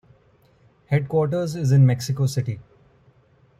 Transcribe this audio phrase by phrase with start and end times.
[0.87, 2.59] Headquarters is in Mexico City.